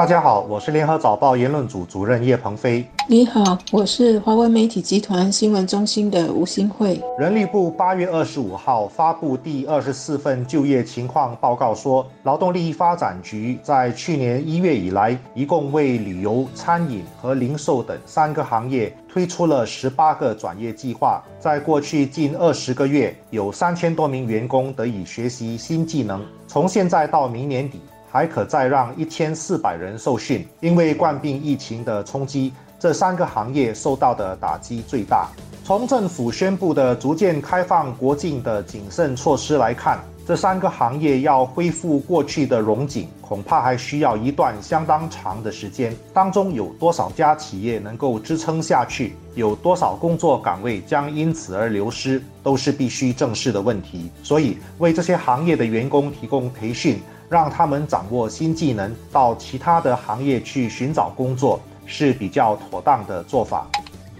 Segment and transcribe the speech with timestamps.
[0.00, 2.82] 大家好，我是联合早报言论组主任叶鹏飞。
[3.06, 6.98] 你好，我是华文媒体集团新闻中心的吴新慧。
[7.18, 21.22] 人力部八月二十五号发布第二十四份就业情况报告说，劳动力发展局在去年一月以来，一共为旅游、餐饮和零售等三个行业推出了十八个转业计划。
[21.38, 26.24] 在过去近二十个月，有三千多名员工得以学习新技能。
[26.48, 27.82] 从现在到明年底。
[28.10, 30.46] 还可再让一千四百人受训。
[30.60, 35.28] 因为冠病疫情的冲击，这三个行业受到的打击最大。
[35.64, 45.94] 从政府宣布的逐渐开放国境的谨慎措施来看，这三个行业要恢复过去的荣景，恐怕还需要一段相当长的时间。
[46.12, 54.10] 当中有多少家企业能够支撑下去，有多少工作岗位将因此而流失，都是必须正视的问题。
[54.24, 56.98] 所以，为这些行业的员工提供培训。
[57.30, 63.70] 让他们掌握新技能，到其他的行业去寻找工作是比较妥当的做法。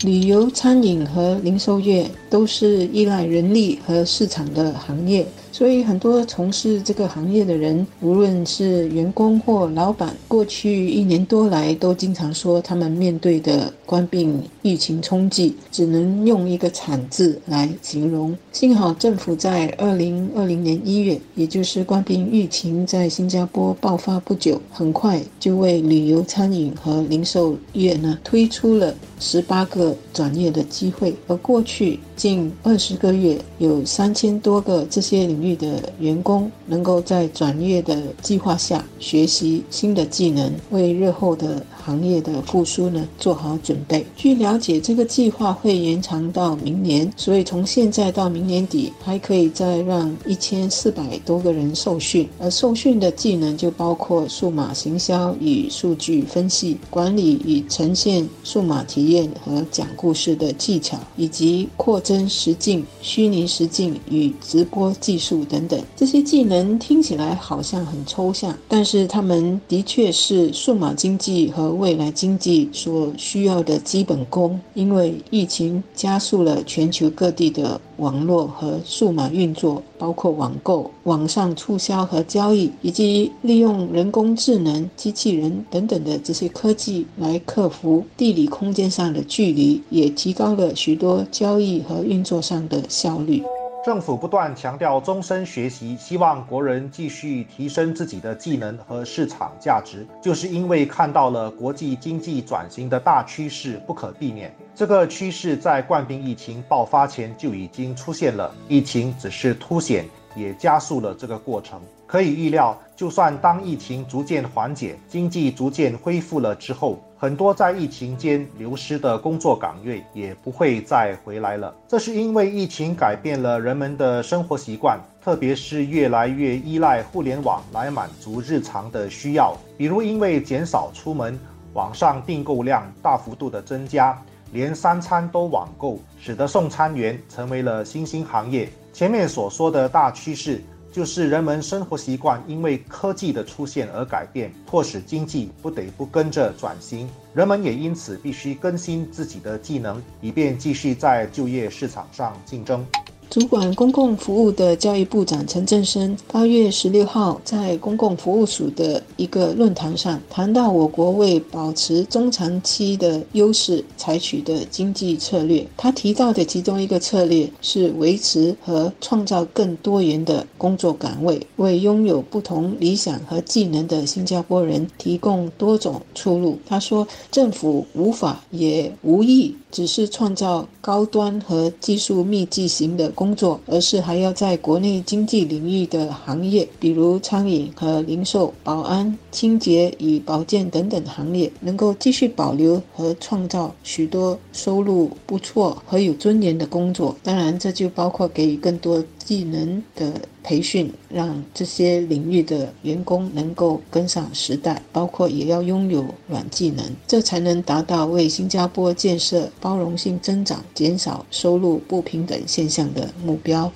[0.03, 5.27] 旅游、餐饮和零售业都是依赖人力和市场的行业。
[5.53, 18.35] 所以，很多从事这个行业的人，无论是员工或老板，过去一年多来都经常说，他们面对的冠病疫情冲击，只能用一个惨字来形容。
[18.53, 31.13] 幸好政府在二零二零年一月，也就是冠病疫情在新加坡爆发不久，很快就为旅游、餐饮和零售业呢推出了十八个转业的机会。
[31.27, 35.40] 而过去近二十个月，有三千多个这些领。
[35.43, 41.65] 域的员工能够在转业的计划下学习新的技能，为日后的。
[41.83, 44.05] 行业的复苏呢，做好准备。
[44.15, 52.29] 据了解，这个计划会延长到明年，所以从现在到明年底，还可以再让一千四百多个人受训。
[52.39, 65.81] 而受训的技能就包括数码行销与数据分析、管理与呈现数码体验和讲故事的技巧，以及扩增实境、虚拟实境与直播技术等等。
[65.97, 93.43] 这些技能听起来好像很抽象，但是他们的确是数码经济和未来经济所需要的基本功，因为疫情加速了全球各地的网络和数码运作，包括网购、网上促销和交易，以及利用人工智能、机器人等等的这些科技来克服地理空间上的距离，也提高了许多交易和运作上的效率。
[93.83, 104.55] 政府不断强调终身学习，希望国人继续提升自己的技能和市场价值，就是因为看到了国际经济转型的大趋势不可避免。
[104.75, 110.05] 这个趋势在冠病疫情爆发前就已经出现了，疫情只是凸显。
[110.37, 111.81] 也加速了这个过程。
[112.07, 121.77] 可以预料，就算当疫情逐渐缓解，经济逐渐恢复了之后，很多在疫情间流失的工作岗位也不会再回来了。
[121.87, 129.55] 这是因为疫情改变了人们的生活习惯，特别是越来越依赖互联网来满足日常的需要。
[129.77, 131.39] 比如，因为减少出门，
[131.75, 134.19] 网上订购量大幅度的增加，
[134.53, 138.67] 连三餐都网购，使得送餐员成为了新兴行业。
[138.95, 140.63] 前面所说的大趋势，
[140.93, 152.85] 就是人们生活习惯因为科技的出现而改变，迫使经济不得不跟着转型，人们也因此必须更新自己的技能，以便继续在就业市场上竞争。
[153.31, 165.65] 主管公共服务的教育部长陈振声八月十六号在公共服务署的一个论坛上谈到，我国为保持中长期的优势采取的经济策略。
[165.77, 176.59] 他提到的其中一个策略是维持和创造更多元的工作岗位，为拥有不同理想和技能的新加坡人提供多种出路。
[176.67, 183.11] 他说，政府无法也无意只是创造高端和技术密集型的。
[183.21, 197.15] 工作，而是还要在国内经济领域的行业，比如餐饮和零售、保安、清洁与保健等等行业，能够继续保留和创造许多收入不错和有尊严的工作。
[197.23, 200.13] 当然，这就包括给予更多技能的
[200.43, 213.09] 培训，让这些领域的员工能够跟上时代，包括也要拥有软技能，这才能达到为新加坡建设包容性增长、减少收入不平等现象的。
[213.25, 213.71] 目标，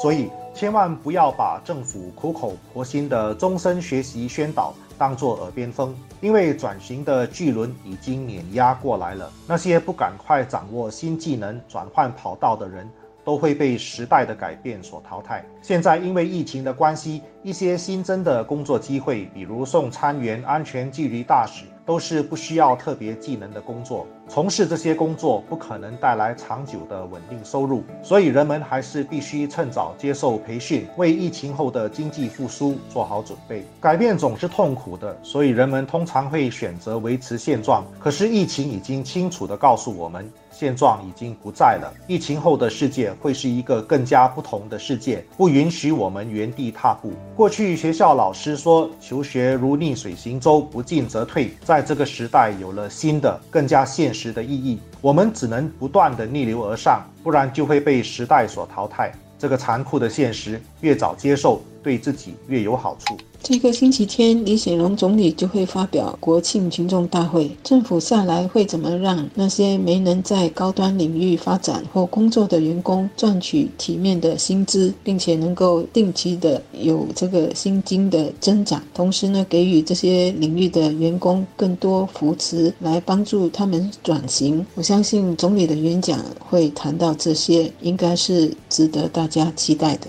[0.00, 9.32] 所以千万不要把政府苦口婆心的终身学习宣导当作耳边风，因为转型的巨轮已经碾压过来了。
[9.48, 12.88] 那些不赶快掌握新技能、转换跑道的人，
[13.24, 15.44] 都会被时代的改变所淘汰。
[15.60, 21.64] 现在因为疫情的关系，一些新增的工作机会，比如送餐员、安全纪律大使。
[21.84, 33.64] 都是不需要特别技能的工作，从事这些工作不可能带来长久的稳定收入，所以人们还是必须趁早接受培训，为疫情后的经济复苏做好准备。
[33.80, 37.84] 改变总是痛苦的，所以人们通常会选择维持现状。
[37.98, 40.30] 可是疫情已经清楚地告诉我们。
[40.62, 41.92] 现状已经不在了。
[42.06, 47.12] 疫情后的世界会是一个更加不同的世界，不允许我们原地踏步。
[47.34, 51.50] 过去学校老师说，求学如逆水行舟，不进则退。
[51.64, 54.78] 在这个时代，有了新的、更加现实的意义。
[55.00, 59.10] 我们只能不断的逆流而上，不然就会被时代所淘汰。
[59.36, 63.16] 这个残酷的现实，越早接受，对自己越有好处。
[63.42, 67.50] 这个星期天，李显龙总理就会发表国庆群众大会。
[67.64, 84.64] 政府下来会怎么让那些没能在高端领域发展或工作的员工赚取体面的薪资，并且能够定期的有这个薪金的增长，同时呢，给予这些领域的员工更多扶持，来帮助他们转型。
[84.76, 90.06] 我相信总理的演讲会谈到这些，应该是值得大家期待的。